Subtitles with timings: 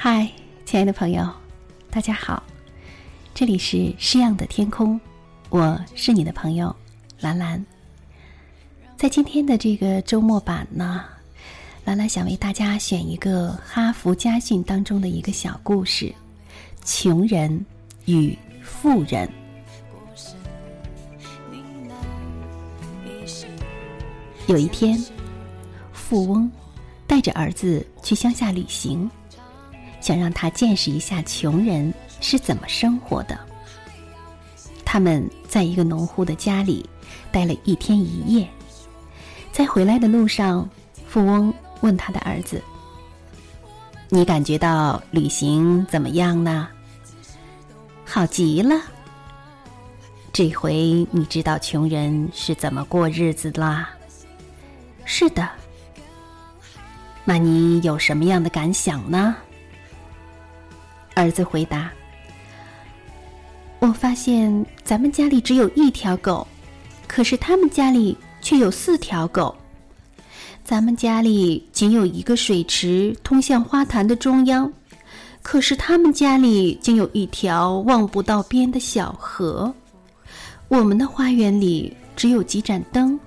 [0.00, 0.30] 嗨，
[0.64, 1.28] 亲爱的朋友，
[1.90, 2.40] 大家好，
[3.34, 4.98] 这里是诗样的天空，
[5.48, 6.74] 我是你的朋友
[7.18, 7.66] 兰兰。
[8.96, 11.04] 在今天的这个周末版呢，
[11.84, 16.14] 兰兰想为大家选一个哈佛家训当中的一个小故事：
[16.84, 17.66] 穷人
[18.04, 19.28] 与富人。
[24.46, 24.96] 有一天，
[25.92, 26.48] 富翁
[27.04, 29.10] 带着儿子去乡下旅行。
[30.08, 33.38] 想让他见识一下穷人是怎么生活的。
[34.82, 36.88] 他们在一个农户的家里
[37.30, 38.48] 待了一天一夜，
[39.52, 40.66] 在回来的路上，
[41.06, 42.62] 富翁问他的儿子
[44.08, 46.68] ：“你感觉到旅行怎么样呢
[48.02, 48.80] ？”“好极了。
[50.32, 53.90] ”“这回你知道穷人是怎么过日子啦
[55.04, 55.46] ？”“是的。
[57.26, 59.36] ”“那你有什么样的感想呢？”
[61.18, 61.90] 儿子回答
[63.82, 66.46] ：“我发现咱们家里只有一条狗，
[67.08, 69.52] 可是他们家里却有四条狗。
[70.62, 74.72] 咱们家里仅有一个水池通向花坛的中央，
[75.42, 79.74] 可是他们家里竟有一条望不到边的小河。
[80.68, 83.18] 我们的花园里只有几盏灯，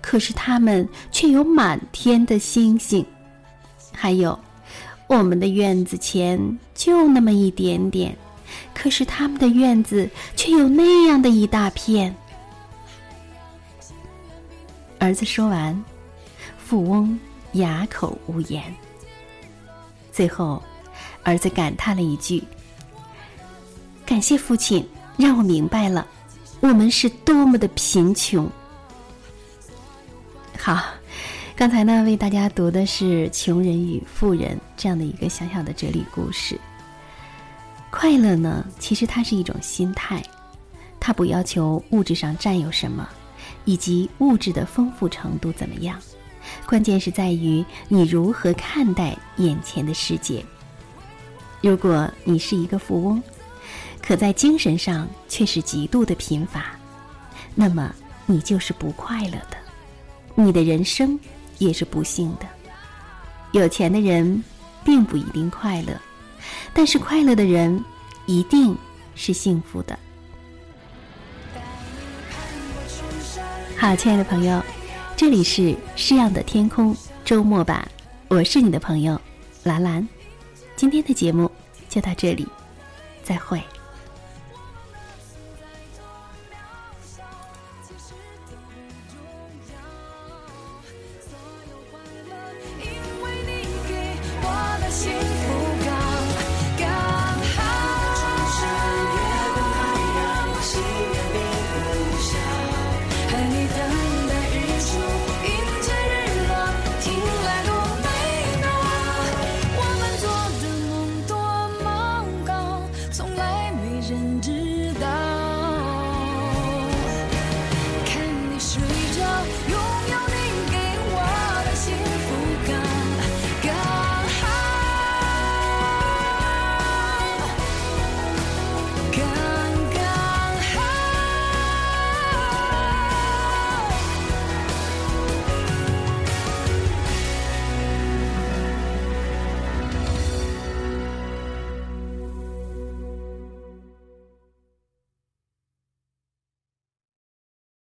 [0.00, 3.04] 可是他们却有满天的星星。
[3.90, 4.38] 还有。”
[5.08, 8.16] 我们的院子前就那么一点点，
[8.74, 12.14] 可是他们的院子却有那样的一大片。
[14.98, 15.84] 儿子说完，
[16.58, 17.18] 富翁
[17.52, 18.62] 哑口无言。
[20.10, 20.60] 最后，
[21.22, 22.42] 儿子感叹了一句
[24.04, 26.06] ：“感谢父亲，让我明白了，
[26.60, 28.50] 我们是多么的贫穷。”
[30.58, 30.82] 好。
[31.56, 36.60] 刚才呢，为大家读的是《穷人与富人》这样的一个小小的哲理故事。
[37.90, 40.22] 快乐呢，其实它是一种心态，
[41.00, 43.08] 它不要求物质上占有什么，
[43.64, 45.98] 以及物质的丰富程度怎么样，
[46.66, 50.44] 关键是在于你如何看待眼前的世界。
[51.62, 53.22] 如果你是一个富翁，
[54.02, 56.66] 可在精神上却是极度的贫乏，
[57.54, 57.90] 那么
[58.26, 59.56] 你就是不快乐的，
[60.34, 61.18] 你的人生。
[61.58, 62.46] 也是不幸的。
[63.52, 64.42] 有钱的人
[64.84, 65.98] 并不一定快乐，
[66.74, 67.82] 但是快乐的人
[68.26, 68.76] 一定
[69.14, 69.98] 是幸福的。
[73.76, 74.62] 好，亲爱的朋友，
[75.16, 77.86] 这里是诗样的天空周末版，
[78.28, 79.20] 我是你的朋友
[79.62, 80.06] 兰兰。
[80.74, 81.50] 今天的节目
[81.88, 82.46] 就到这里，
[83.22, 83.62] 再会。
[95.04, 95.25] you